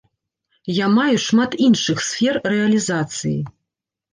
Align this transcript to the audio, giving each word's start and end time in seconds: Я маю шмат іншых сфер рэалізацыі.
Я 0.77 0.87
маю 0.93 1.19
шмат 1.25 1.51
іншых 1.67 1.97
сфер 2.09 2.41
рэалізацыі. 2.55 3.39